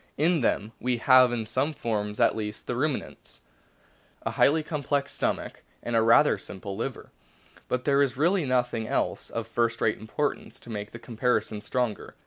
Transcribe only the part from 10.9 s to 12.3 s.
comparison stronger.